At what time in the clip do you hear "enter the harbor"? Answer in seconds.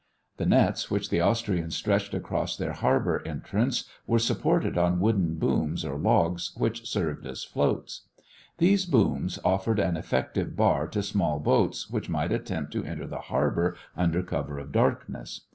12.83-13.77